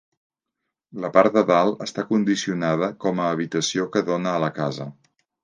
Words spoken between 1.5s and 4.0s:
dalt, està condicionada com a habitació